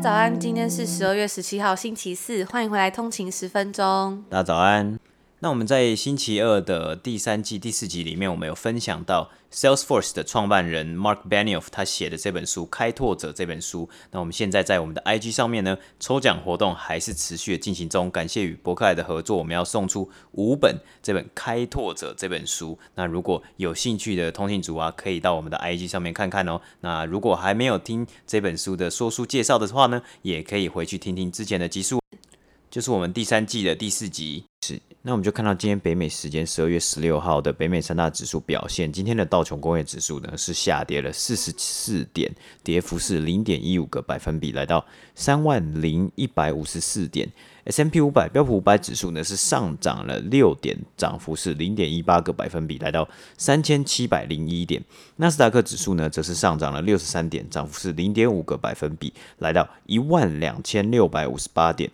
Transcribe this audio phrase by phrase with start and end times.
[0.00, 4.24] 早安，今天是十二月十七号，星期四，欢迎回来通勤十分钟。
[4.30, 4.98] 大家早安。
[5.42, 13.88] 那我们在星期二的第三季第四集里面，我们有分享到 Salesforce 的创办人 Mark Benioff 他写的这本书《开拓者》这本书。
[14.10, 18.10] 那我们现在在我们的 IG 上面呢，抽奖活动还是持续的进行中。
[18.10, 22.78] 感谢与博客来的合作，我们要送出五本这本《开拓者》这本书。
[22.94, 26.60] 那如果有兴趣的通信组啊，可以到我们的 IG 上面看看哦。
[26.82, 31.98] 那如果还没有听这本书的说书介绍的话呢，也可以回去听听之前的集数，
[32.70, 34.49] 就是我们第三季的第四集。
[35.02, 38.92] 那我们就看到今天北美时间十二月十六号的北美三大指数表现。
[38.92, 42.30] 今天的道琼工业指数呢是下跌了四十四点，
[42.62, 44.84] 跌幅是零点一五个百分比，来到
[45.14, 47.26] 三万零一百五十四点。
[47.64, 54.82] S M P 五百标普五百指数呢是上涨了六点，涨幅是零点一八个百分比，来到三千七百零一点。
[55.16, 61.90] 纳斯达克指数呢则是上涨了六十三点，涨幅是零点五个百分比，来到一万两千六百五十八点。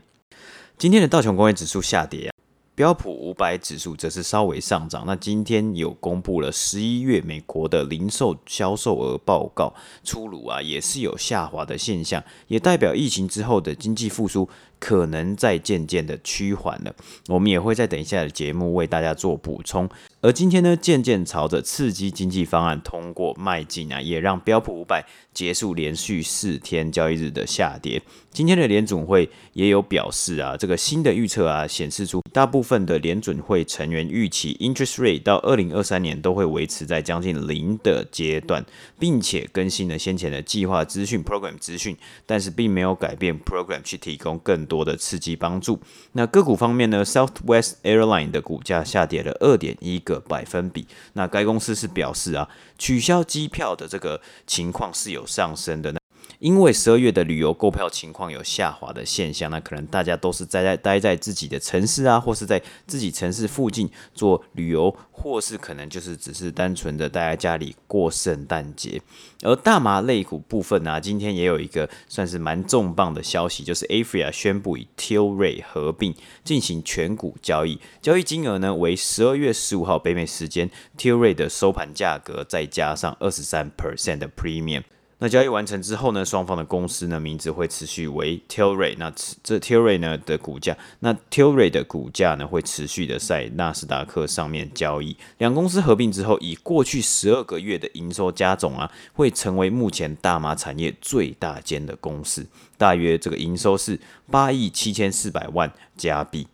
[0.77, 2.33] 今天的道琼工业指数下跌啊。
[2.77, 5.05] 标普五百指数则是稍微上涨。
[5.07, 9.73] 那今天有公布了十一月美国的零售销售额报告
[10.05, 14.47] 出炉啊，也是有下滑的现象，也代表疫情之后的经济复苏
[14.79, 16.95] 可能在渐渐的趋缓了。
[17.29, 19.89] 我们也会在等一下的节目为大家做补充。
[20.23, 28.03] 而今天呢，渐渐朝着刺激经济方案通过迈进啊，也让标普五百结束连续四天交易日的下跌。
[28.33, 38.65] 今天的联准会也有表示啊，这个新的预测啊，显示出大部分的联准会成员预期 interest rate 到二零二三年都会维持在将近零的阶段，
[38.99, 41.97] 并且更新了先前的计划资讯 program 资讯，
[42.27, 45.81] 但是并没有改变 program 去提供更多的刺激帮助。
[46.13, 55.95] 那个股方面呢，Southwest Airline 的股价下跌了二点一个百分比，那该公司是表示啊，取消机票的这个情况是有上升的。
[56.39, 69.01] 因为十二月的旅游购票情况有下滑的现象，那可能大家都是在在待在自己的城市啊，或是在自己城市附近做旅游，或是可能就是只是单纯的待在家里过圣诞节。
[69.43, 84.83] 而大麻类股部分呢、今天也有一个算是蛮重磅的消息，就是 Afria 宣布与 Tilray 合并进行全股交易，交易金额呢为十二月十五号北美时间 Tilray 的收盘价格，再加上二十三 percent 的 premium。
[85.19, 88.97] 那交易完成之后呢，双方的公司呢名字会持续为 Tilray。
[88.99, 89.11] 那
[89.43, 95.17] 这 Tilray 呢的股价，那 Tilray 的股价呢会持续的在纳斯达克上面交易。
[95.39, 103.99] 两公司合并之后，以过去十二个月的营收加总啊，会成为目前大麻产业最大间的公司，大约这个营收是
[104.31, 106.47] 八亿七千四百万加币。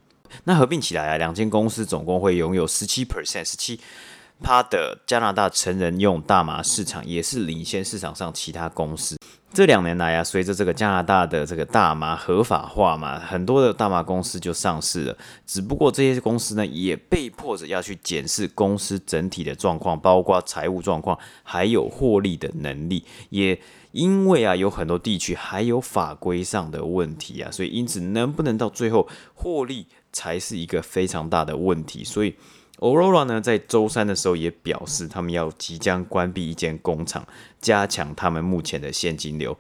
[0.45, 3.81] 那合并起来啊，两间公司总共会拥有十七 percent 十七。
[4.43, 9.17] 它的加拿大成人用大麻市场也是领先市场上其他公司。
[9.55, 15.17] 这两年来啊，随着这个加拿大的这个大麻合法化嘛，很多的大麻公司就上市了。
[15.47, 23.05] 只不过这些公司呢，也被迫着要去检视公司整体的状况，包括财务状况，还有获利的能力。
[23.29, 23.61] 也
[23.91, 32.03] 因为啊，有很多地区还有法规上的问题啊，所以因此能不能到最后获利，才是一个非常大的问题。
[32.03, 32.35] 所以。
[32.83, 37.25] Aurora 呢，在周三的时候也表示，他们要即将关闭一间工厂，
[37.61, 39.57] 加强他们目前的现金流。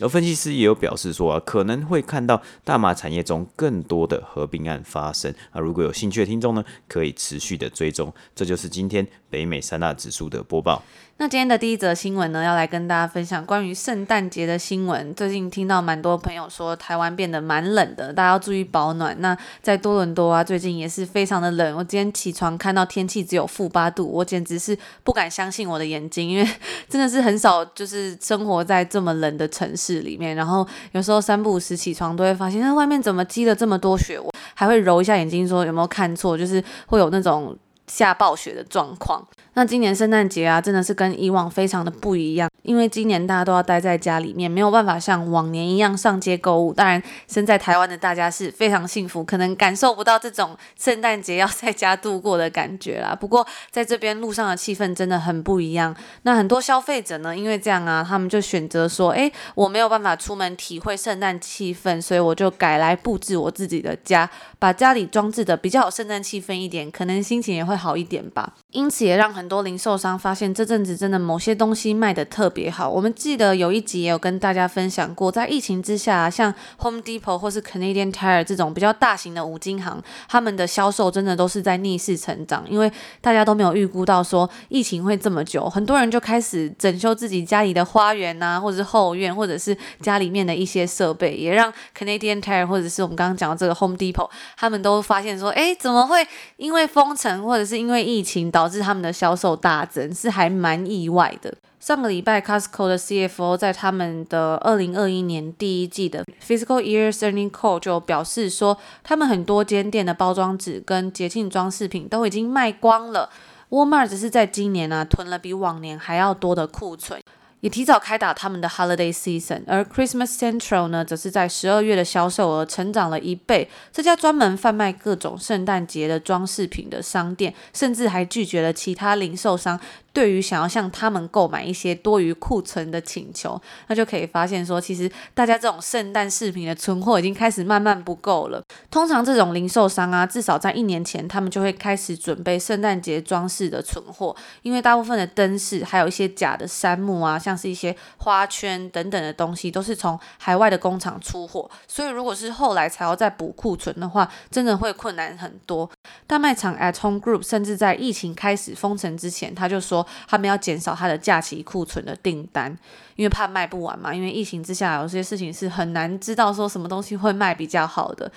[0.00, 5.60] 而分析师也有表示说啊，可能会看到大麻产业中更多的合并案发生啊。
[5.60, 8.12] 如果有兴趣的听众呢，可以持续的追踪。
[8.34, 10.82] 这就是今天北美三大指数的播报。
[11.18, 15.14] 那今天的第一则新闻呢，要来跟大家分享关于圣诞节的新闻。
[15.14, 19.14] 最近听到蛮多朋友说，台湾变得蛮冷的，大家要注意保暖。
[19.20, 21.76] 那在多伦多啊，最近也是非常的冷。
[21.76, 26.48] 我今天起床看到天气只有负八度，我简直是不敢相信我的眼睛，因为
[26.88, 30.34] 真的是很少就是生活在这么冷的城城市里面。
[30.34, 34.18] 然后有时候三不五时起床都会发现，那外面怎么积了这么多雪？
[34.18, 37.56] 我还会揉一下眼睛说有没有看错，就是会有那种
[37.86, 39.24] 下暴雪的状况。
[39.54, 46.72] 那今年圣诞节啊，真的是跟以往非常的不一样，因为今年大家都要待在家里面，没有办法像往年一样上街购物。
[46.72, 53.14] 当然，身在台湾的大家是非常幸福，可能感受不到这种圣诞节要在家度过的感觉啦。
[53.14, 55.94] 不过，在这边路上的气氛真的很不一样。
[56.22, 68.54] 那很多消费者呢，因为这样啊，他们就选择说，诶，我没有办法出门体会圣诞气氛，所以我就改来布置我自己的家，把家里装置的比较有圣诞气氛一点，可能心情也会好一点吧。
[68.72, 72.88] 因此，也让很多零售商发现这阵子真的某些东西卖得特别好。
[72.88, 82.90] 我们记得有一集也有跟大家分享过，在疫情之下，像 Home Depot 或是 Canadian Tire 这种比较大型的五金行，他们的销售真的都是在逆势成长，因为
[83.20, 96.26] 大家都没有预估到说疫情会这么久，很多人就开始整修自己家里的花园、啊，或者是后院，或者是家里面的一些设备，也让 Canadian Tire 或者是我们刚刚讲的这个 Home Depot，他们都发现说，哎，怎么会
[96.56, 101.52] 因为封城或者是因为疫情导导致他们的销售大增是还蛮意外的。
[101.80, 113.30] 上个礼拜，Costco 的 CFO 在他们的二零二一年第一季的 Fiscal Year Earnings Call 就表示说，他们很多间店的包装纸跟节庆装饰品都已经卖光了。
[113.70, 117.20] Walmart 只是在今年啊囤了比往年还要多的库存。
[117.62, 123.70] 也提早开打他们的 Holiday Season，而 Christmas Central 呢，则是在十二月的销售额成长了一倍。
[123.92, 129.78] 这家专门贩卖各种圣诞节的装饰品的商店，甚至还拒绝了其他零售商。
[130.12, 138.62] 对于想要向他们购买一些多余库存的请求，那就可以发现说，其实大家这种圣诞饰品的存货已经开始慢慢不够了。
[138.90, 155.90] 通常这种零售商啊，至少在一年前，他们就会开始准备圣诞节装饰的存货，因为大部分的灯饰还有一些假的杉木啊，像是一些花圈等等的东西，都是从海外的工厂出货，所以如果是后来才要再补库存的话，真的会困难很多。
[156.26, 160.01] 大卖场 At Home Group 甚至在疫情开始封城之前，他就说。
[160.26, 162.76] 他们要减少他的假期库存的订单，
[163.16, 164.14] 因为怕卖不完嘛。
[164.14, 168.30] 因为疫情之下，有些事情是很难知道说什么东西会卖比较好的。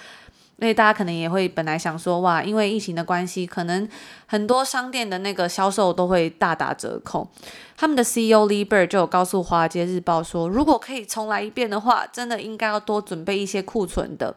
[0.58, 3.86] 所以大家可能也会本来想说，哇，因为疫情的关系，可能
[4.26, 7.30] 很多商店的那个销售都会大打折扣。
[7.76, 14.34] 他们的 CEO Lee Bird 就有告诉《华尔街日报》说，如果可以重来一遍的话，真的应该要多准备一些库存的。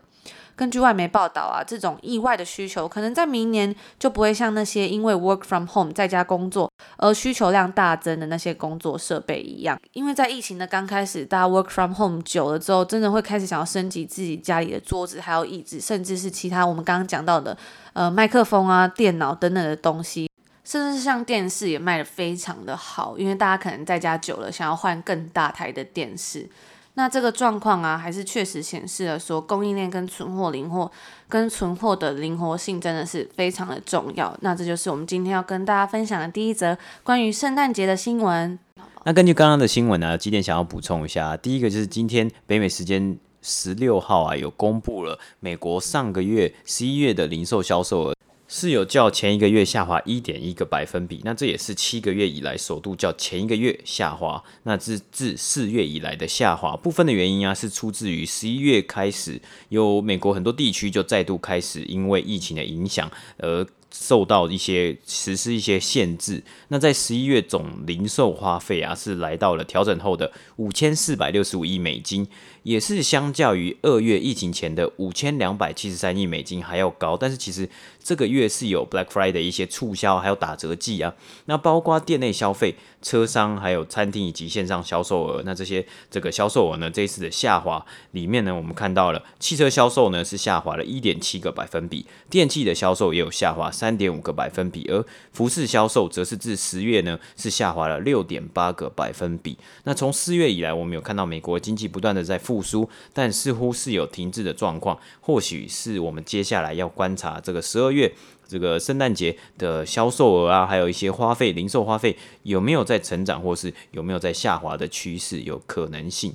[0.58, 9.80] 根据外媒报道啊，这种意外的需求可能在明年就不会像那些因为 work from home 在家工作而需求量大增的那些工作设备一样。
[9.92, 17.56] 因为在疫情的刚开始，大家 work from home 久了之后，真的会开始想要升级自己家里的桌子，还有椅子，甚至是其他我们刚刚讲到的
[17.92, 20.28] 呃麦克风啊、电脑等等的东西，
[20.64, 26.50] 甚至是像电视也卖得非常的好，因为大家可能在家久了，想要换更大台的电视。
[26.98, 30.90] 那这个状况啊，还是确实显示了说，供应链跟存货灵活，
[31.28, 34.36] 跟存货的灵活性真的是非常的重要。
[34.40, 38.58] 那这就是我们今天要跟大家分享的第一则关于圣诞节的新闻。
[39.04, 41.36] 那根据刚刚的新闻呢，几点想要补充一下。
[41.36, 48.14] 第一个就是今天北美时间十六号啊，有公布了美国上个月十一月的零售销售额。
[48.50, 72.26] 是有较前一个月下滑一点一个百分比，那这也是七个月以来首度较前一个月下滑，那自自四月以来的下滑，部分的原因啊是出自于十一月开始，有美国很多地区就再度开始因为疫情的影响而受到一些实施一些限制，那在十一月总零售花费啊是来到了调整后的五千四百六十五亿美金。
[72.68, 77.66] 也是相较于二月疫情前的五千两百七十三亿美金还要高，但是其实
[78.04, 81.14] 这个月是有 Black Friday 的一些促销，还有打折季啊。
[81.46, 99.56] 那包括店内消费、车商、还有餐厅以及线上销售额，那这些这个销售额呢，这一次的下滑里面呢，我们看到了汽车销售呢是下滑了一点七个百分比，电器的销售也有下滑三点五个百分比，而服饰销售则是自十月呢是下滑了六点八个百分比。
[99.84, 102.57] 那从四月以来，我们有看到美国经济不断的在复。
[102.58, 108.12] 复苏，但似乎是有停滞的状况，或许是我们接下来要观察这个十二月
[108.48, 116.34] 这个圣诞节的销售额啊，还有一些花费、零售花费有没有在成长，或是有没有在下滑的趋势，有可能性。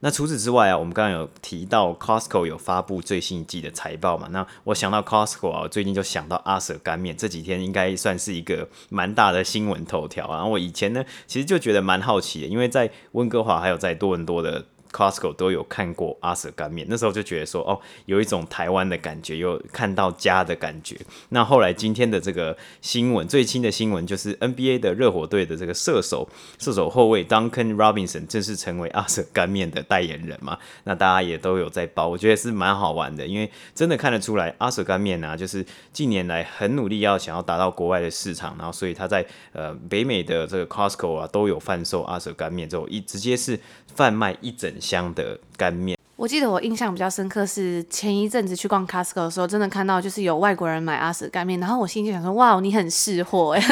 [0.00, 4.26] 那除此之外啊，我们刚刚有提到 Costco 有发布最新一季的财报嘛？
[4.32, 10.38] 那我想到 Costco 啊，最近就想到阿舍干面，这几天应该算是一个蛮大的新闻头条啊。
[10.38, 14.64] 然后我以前呢，其实就觉得蛮好奇的，因为在温哥华还有在多伦多的。
[14.92, 20.96] Costco 都有看过阿舍干面，那时候就觉得说，哦，有一种台湾的感觉，有看到家的感觉。
[21.30, 30.58] 那后来今天的这个新闻，最新的新闻就是 NBA 的热火队的这个射手、射手后卫 Duncan Robinson 正式成为阿舍干面的代言人嘛。
[30.84, 43.58] 那大家也都有在报，我觉得是蛮好玩的，因为真的看得出来阿舍干面啊，就是近年来很努力要想要达到国外的市场，然后所以他在呃北美的这个 Costco 啊都有贩售阿舍干面，之后一直接是
[43.94, 45.96] 贩卖一整箱的干面。
[46.16, 53.62] 我记得我印象比较深刻是前一阵子去逛 Costco 的时候，真的看到就是有外国人买阿 Sir 干面，然后我心里就想说，哇，你很识货哎。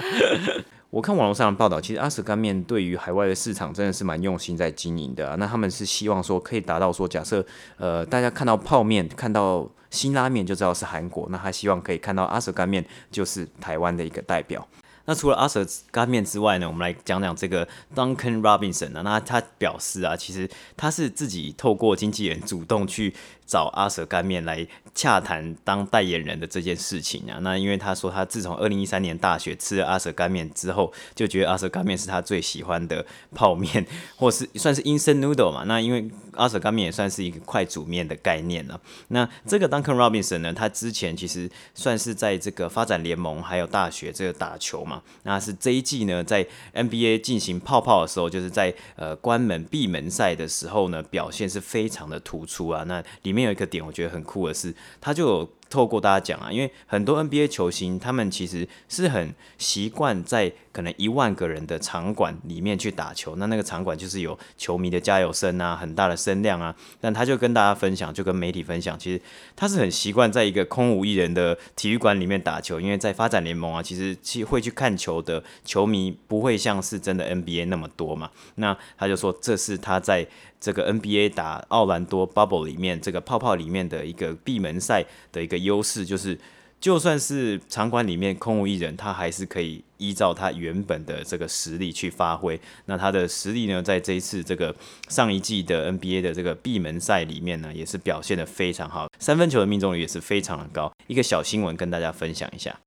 [0.90, 5.36] 我看网络上的报道，其实阿 Sir 干面对于海外的市场真的是蛮用心在经营的啊。
[5.38, 7.44] 那他们是希望说可以达到说，假设
[7.76, 14.66] 呃大家看到泡面、看到辛拉面就知道是韩国，那他希望可以看到阿 Sir 干面就是台湾的一个代表。
[15.06, 19.02] 那除了阿 Sir 干面之外呢，我们来讲讲这个 Duncan Robinson 啊。
[19.02, 23.14] 那他表示啊，其实他是自己透过经纪人主动去
[23.46, 27.38] 找阿 Sir 干面来洽谈当代言人的这件事情啊。
[27.42, 33.04] 那因为他说他自从二零一三年大学吃了阿舍干面之后，就觉得阿舍干面是他最喜欢的
[33.34, 35.64] 泡面， 或是算是 instant noodle 嘛。
[35.66, 38.80] 那因为阿舍干面也算是一个快煮面的概念了。
[39.08, 45.02] 那这个 Duncan Robinson 呢，他之前其实算是在这个发展联盟还有大学这个打球嘛。
[45.24, 52.84] 那是这一季呢，在 NBA 进行泡泡的时候，就是在呃关门闭门赛的时候呢，表现是非常的突出啊。
[52.84, 55.59] 那里面有一个点，我觉得很酷的是，他就有。
[55.70, 63.36] 透过大家讲啊，因为很多 NBA 球星，他们其实是很习惯在可能一万个人的场馆里面去打球。
[63.36, 66.74] 那那个场馆就是有球迷的加油声啊，很大的声量啊。
[67.00, 69.22] 但他就跟大家分享，就跟媒体分享，其实
[69.54, 72.80] 他是很习惯在一个空无一人的体育馆里面打球。
[72.80, 78.30] 因为在发展联盟啊，其实去会去看球的球迷不会像是真的 NBA 那么多嘛。
[78.56, 80.26] 那他就说，这是他在。
[80.60, 86.38] 这个 NBA 打奥兰多 Bubble 里面，这个泡泡里面的一个闭门赛的一个优势，就是
[86.80, 92.58] 就算是场馆里面空无一人，他还是可以依照他原本的这个实力去发挥。
[92.86, 94.74] 那他的实力呢，在这一次这个
[95.08, 100.92] 上一季的 NBA 的这个闭门赛里面呢，也是表现的非常好，三分球的命中率也是非常的高。
[101.06, 102.78] 一个小新闻跟大家分享一下。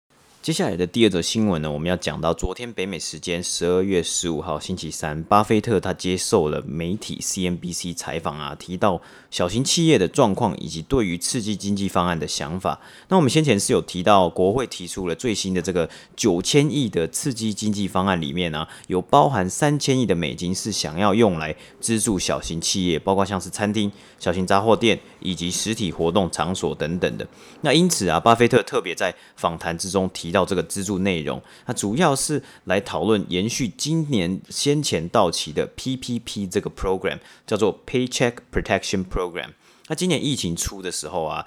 [0.43, 12.77] 接下来的第二则新闻呢，我们要讲到昨天北美时间十二月十五号星期三，巴菲特他接受了媒体 CNBC 采访啊，提到小型企业的状况以及对于刺激经济方案的想法。
[13.07, 27.25] 那我们先前是有提到，国会提出了最新的这个九千亿的刺激经济方案里面呢、有包含三千亿的美金是想要用来资助小型企业，包括像是餐厅、小型杂货店以及实体活动场所等等的。
[27.61, 30.32] 那因此啊，巴菲特特别在访谈之中提。
[30.33, 39.51] 到这个资助内容，那主要是来讨论延续今年先前到期的 PPP 这个 program，叫做 Paycheck Protection Program。
[39.87, 41.45] 那今年疫情初的时候啊。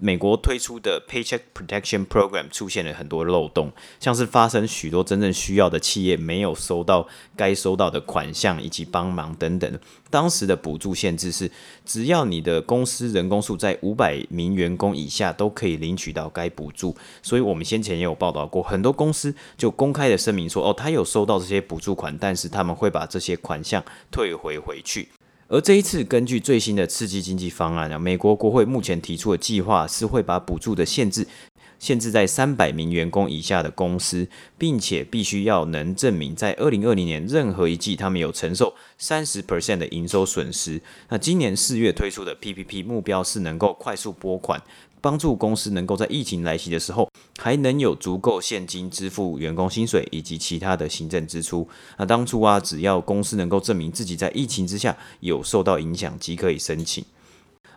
[0.00, 9.78] 美国推出的 Paycheck Protection Program 出现了很多漏洞，像是发生许多真正需要的企业没有收到该收到的款项以及帮忙等等。
[10.10, 11.50] 当时的补助限制是，
[11.84, 16.96] 只要你的公司人工数在五百名员工以下，都可以领取到该补助。
[17.22, 25.08] 所以，我们先前也有报道过，很多公司就公开的声明说，哦，他有收到这些补助款，但是他们会把这些款项退回回去。
[25.50, 31.26] 而这一次，根据最新的刺激经济方案啊，美国国会目前提出的计划是会把补助的限制
[31.78, 34.28] 限制在三百名员工以下的公司，
[34.58, 40.82] 并且必须要能证明在二零二零年任何一季他们有承受三十 percent 的营收损失。
[41.08, 44.62] 那今年四月推出的 PPP 目标是能够快速拨款。
[45.00, 51.68] 帮助公司能够在疫情来袭的时候，还能有足够现金支付员工薪水以及其他的行政支出。
[51.96, 57.04] 那当初啊，只要公司能够证明自己在疫情之下有受到影响，即可以申请。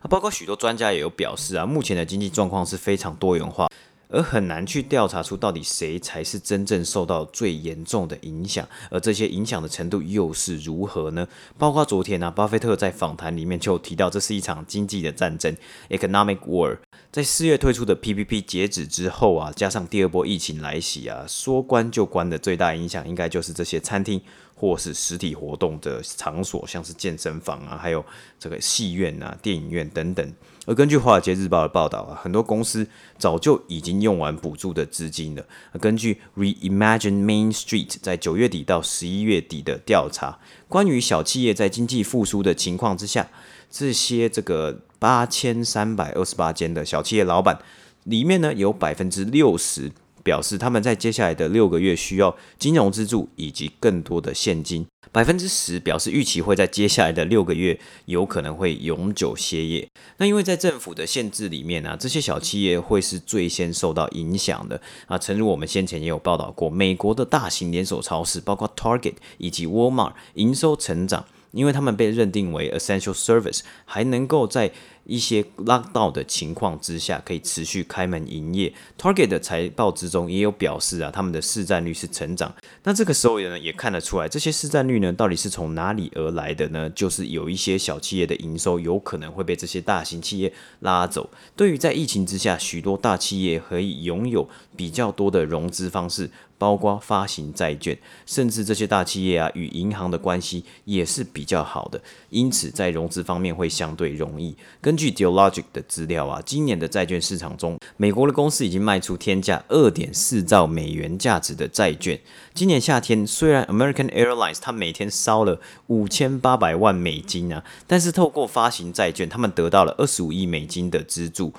[0.02, 3.68] 啊，包括许多专家也有表示啊，目前的经济状况是非常多元化，
[4.12, 11.28] 而很难去调查出到底谁才是真正受到最严重的影响，而这些影响的程度又是如何呢？
[11.58, 15.56] 包括昨天呢，巴菲特在访谈里面就提到，这是一场经济的战争
[15.90, 16.78] （economic war）。
[17.12, 24.22] 在四月推出的 PPP 截止之后啊，加上第二波疫情来袭啊，说关就关的最大影响，应该就是这些餐厅
[24.56, 28.04] 或是实体活动的场所，像是健身房啊，还有
[28.40, 30.34] 这个戏院啊、电影院等等。
[30.66, 32.88] 而根据《华尔街日报》的报道啊，很多公司
[33.18, 35.46] 早就已经用完补助的资金了。
[35.80, 40.40] 根据 Reimagine Main Street 在九月底到十一月底的调查，
[40.70, 43.28] 关于小企业在经济复苏的情况之下，
[43.70, 44.82] 这些这个。
[45.02, 47.58] 八千三百二十八间的小企业老板
[48.04, 49.92] 里面呢，有百分之六十
[50.24, 54.86] 表示他们在接下来的六个月需要金融资助以及更多的现金。
[55.12, 59.90] 百分之十表示预期会在接下来的六个月有可能会永久歇业。
[60.18, 65.18] 那因为在政府的限制里面啊，这些小企业会是最先受到影响的啊。
[65.18, 74.72] 诚如我们先前也有报道过，美国的大型连锁超市，包括 Target 以及 Walmart，营收成长，因为他们被认定为 essential service，还能够在
[75.06, 78.72] 一些拉到的情况之下，可以持续开门营业。
[78.98, 82.54] Target 的财报之中也有表示啊，他们的市占率是成长。
[82.84, 86.90] 那这个时候呢，也看得出来，这些市占率呢，到底是从哪里而来的呢？
[86.92, 91.30] 就是有一些小企业的营收有可能会被这些大型企业拉走。
[91.56, 96.30] 对于在疫情之下，许多大企业可以拥有比较多的融资方式。
[96.62, 102.00] 包括发行债券，甚至这些大企业啊，与银行的关系也是比较好的，
[102.30, 104.56] 因此在融资方面会相对容易。
[104.80, 112.20] 根据 Dealogic 的资料啊，今年的债券市场中，美国的公司已经卖出天价二点四兆美元价值的债券。
[112.54, 121.52] 今年夏天，虽然 American Airlines 它每天烧了五千八百万美金啊，但是透过发行债券，他们得到了二十五亿美金的资助。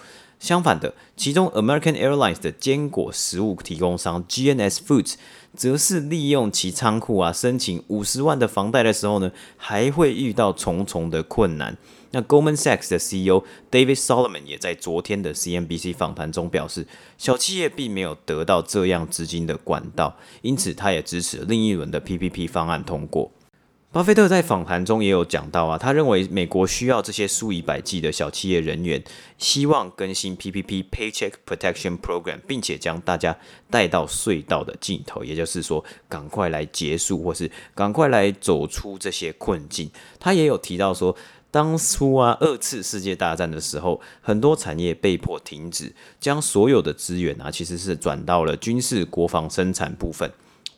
[0.42, 5.14] 相反的，其中 American Airlines 的坚果食物提供商 GNS Foods，
[5.56, 11.78] 则是利用其仓库啊申请五十万的房贷的时候呢，还会遇到重重的困难。
[12.10, 23.30] 那 Goldman Sachs 的 CEO David Solomon 也在昨天的 CNBC 访谈中表示，小企业并没有得到这样资金的管道，因此他也支持另一轮的 PPP 方案通过。
[23.92, 29.04] 巴菲特在访谈中也有讲到啊，他认为美国需要这些数以百计的小企业人员，
[29.36, 33.36] 希望更新 PPP Paycheck Protection Program，并且将大家
[33.68, 39.90] 带到隧道的尽头，也就是说，赶快来结束，或是赶快来走出这些困境。
[40.18, 41.14] 他也有提到说，
[41.50, 50.32] 当初啊二次世界大战的时候，很多产业被迫停止，将所有的资源啊其实是转到了军事国防生产部分。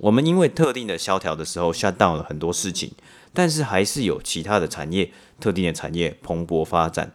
[0.04, 2.92] 我们因为特定的萧条的时候 shut down 了很多事情，
[3.32, 7.11] 但是还是有其他的产业，特定的产业蓬勃发展。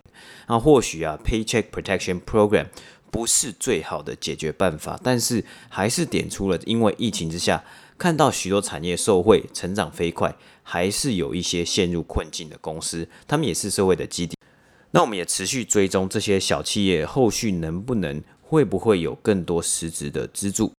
[0.48, 2.66] 那或许啊，Paycheck Protection Program
[3.12, 7.64] 不是最好的解决办法，但是还是点出了因为疫情之下，
[7.96, 14.36] 看到许多产业受惠成长飞快，还是有一些陷入困境的公司，他们也是社会的基地。
[14.90, 20.72] 那我们也持续追踪这些小企业后续能不能会不会有更多实质的资助。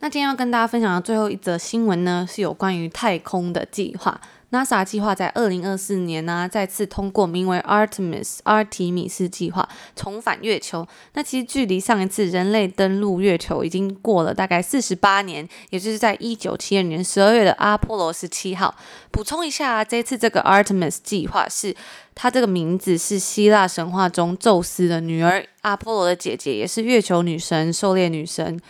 [0.00, 4.20] 那今天要跟大家分享的最后一则新闻呢，是有关于太空的计划。
[4.52, 10.86] NASA 计划在二零二四年呢、再次通过名为 Artemis 阿提米斯计划，重返月球。
[11.14, 18.72] 那其实距离上一次人类登陆月球已经过了大概四十八年，也就是在一九七二年十二月的阿波罗十七号。
[19.10, 21.74] 补充一下，这次这个 Artemis 计划是
[22.14, 28.60] 它这个名字是希腊神话中宙斯的女儿阿波罗的姐姐，也是月球女神、狩猎女神。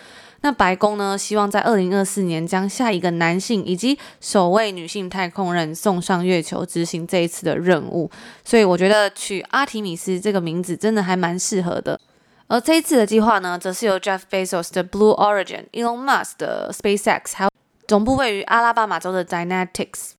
[0.46, 8.08] 那白宫呢，希望在二零二四年将下一个男性以及首位女性太空人送上月球，执行这一次的任务。
[8.44, 11.98] 所以我觉得取阿提米斯这个名字真的还蛮适合的。
[12.46, 17.50] 而这一次的计划呢，则是由 Jeff Bezos 的 Blue Origin、Elon Musk 的 SpaceX，还有
[17.88, 20.10] 总部位于阿拉巴马州的 Dynetics，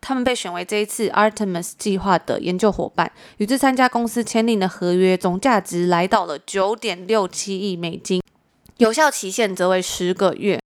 [0.00, 3.10] 他们被选为这一次 Artemis 计划的研究伙伴。
[3.38, 8.22] 与这三家公司签订的合约总价值来到了九点六七亿美金。
[8.78, 10.58] 有效期限则为十个月。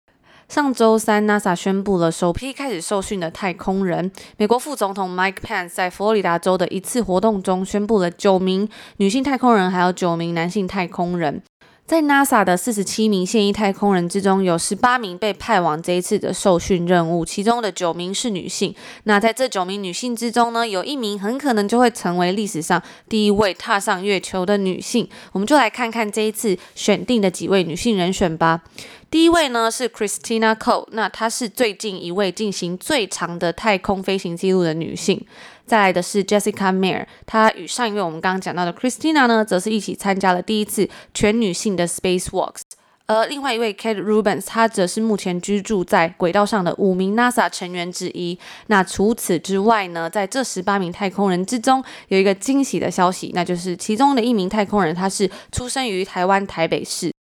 [0.47, 4.09] 上周三，NASA 宣布了首批开始受训的太空人。
[4.37, 11.43] 美国副总统 Mike Pence 在佛罗里达州的一次活动中宣布了九名女性太空人，还有九名男性太空人。
[11.87, 18.75] 在 NASA 的四十七名现役太空人之中，有十八名被派往这一次的受训任务，其中的九名是女性。
[19.05, 25.07] 那在这九名女性之中呢，有一名很可能就会成为历史上第一位踏上月球的女性。
[25.31, 28.61] 我们就来看看这一次选定的几位女性人选吧。
[29.09, 35.25] 第一位呢是 Christina Cole，那她是最近一位进行最长的太空飞行记录的女性。
[35.67, 42.61] 再来的是 Jessica mer 她与上一位我们刚刚讲到的 Christina 呢，则是一起参加了第一次全女性的 Spacewalks。
[43.09, 48.37] 而另外一位 Kate Rubins，她则是目前居住在轨道上的五名 NASA 成员之一。
[48.67, 57.13] 那除此之外呢，在这十八名太空人之中，有一个惊喜的消息，那就是其中的一名太空人，他是出生于台湾台北市。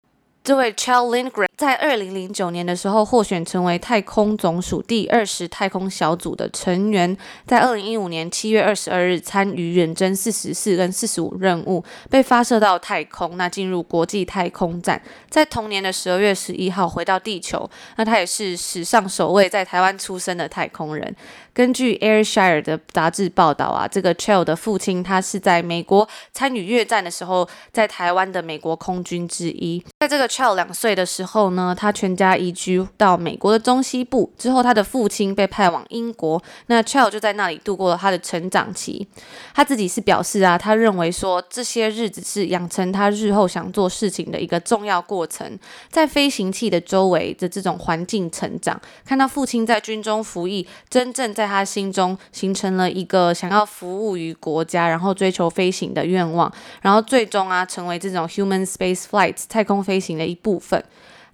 [0.42, 17.70] 这位 Chel Lindgren 在二零零九年的时候获选成为太空总署第二十太空小组的成员，在二零一五年七月二十二日参与远征四十四跟四十五任务，被发射到太空，那进入国际太空站，在同年的十二月十一号回到地球。
[17.96, 21.14] 那他也是史上首位在台湾出生的太空人。
[21.52, 31.43] 根据 Airshire 的杂志报道啊，这个 c h e l 的父亲他是在美国参与越战的时候，在台湾的美国空军之一，在这个 c h e l 两岁的时候。
[31.44, 34.32] 后呢，他全家移居到美国的中西部。
[34.38, 39.06] 之后，他的父亲被派往英国，那 Child 就在那里度过了他的成长期。
[39.54, 45.58] 他自己是表示啊，他认为说这些日子是养成他日后想做事情的一个重要过程。
[45.90, 60.82] 在飞行器的周围的这种环境成长，看到父亲在军中服役，真正在他心中形成了一个想要服务于国家，然后追求飞行的愿望，然后最终啊，成为这种 human space flight 太空飞行的一部分。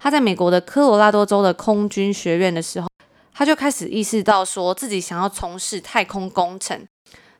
[0.03, 2.87] 他在美国的科罗拉多州的空军学院的时候，
[3.31, 6.87] 他就开始意识到说自己想要从事太空工程。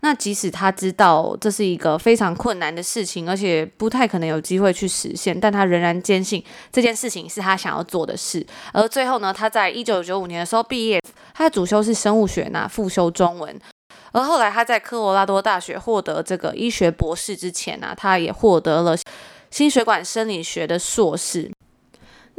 [0.01, 8.45] 那即使他知道这是一个非常困难的事情，而且不太可能有机会去实现，但他仍然坚信这件事情是他想要做的事。
[8.73, 11.01] 而最后呢，他在一九九五年的时候毕业，
[11.33, 13.59] 他的主修是生物学，那复修中文。
[14.11, 18.95] 而后来他在科罗拉多大学获得这个医学博士之前呢、他也获得了
[19.49, 21.51] 心血管生理学的硕士。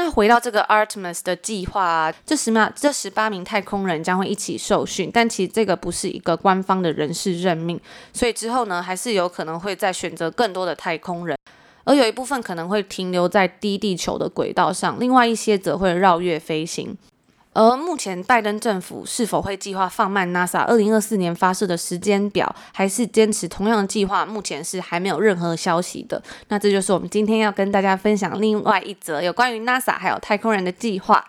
[0.02, 7.80] 那回到这个 Artemis 的计划啊，这十秒这十八名太空人将会一起受训，但其实这个不是一个官方的人事任命，
[8.12, 11.38] 所以之后呢，还是有可能会再选择更多的太空人，
[11.84, 16.96] 而有一部分可能会停留在低地球的轨道上，另外一些则会绕月飞行。
[17.54, 24.24] 而目前拜登政府是否会计划放慢 NASA 二零二四年发射的时间表，还是坚持同样的计划？
[24.24, 26.22] 目前是还没有任何消息的。
[26.48, 31.24] 那这就是我们今天要跟大家分享另外一则有关于 NASA 还有太空人的计划。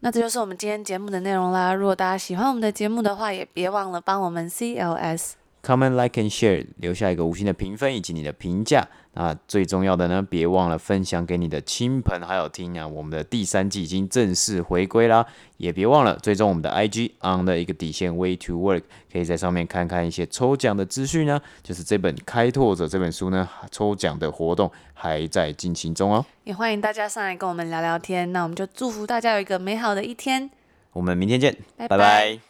[0.00, 1.74] 那这就是我们今天节目的内容啦。
[1.74, 5.32] 如果大家喜欢我们的节目的话，也别忘了帮我们 CLS
[5.68, 8.88] comment like and share 留下一个五星的评分以及你的评价。
[9.12, 12.86] 那最重要的呢，别忘了分享给你的亲朋好友听啊！
[12.86, 15.26] 我们的第三季已经正式回归啦，
[15.56, 21.40] 也别忘了追踪我们的 IG on 的一个底线 Way to Work，可以在上面看看一些抽奖的资讯呢。
[21.62, 26.24] 就是这本《开拓者》这本书呢，抽奖的活动还在进行中哦。
[26.44, 28.32] 也欢迎大家上来跟我们聊聊天。
[28.32, 30.48] 那我们就祝福大家有一个美好的一天。
[30.92, 31.96] 我们明天见，拜拜。
[31.96, 32.47] 拜拜。